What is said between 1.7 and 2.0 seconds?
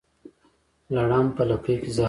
کې زهر لري